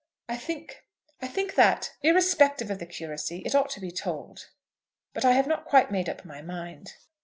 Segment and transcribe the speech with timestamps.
[0.27, 0.83] I think,
[1.21, 4.49] I think that, irrespective of the curacy, it ought to be told.
[5.13, 6.93] But I have not quite made up my mind."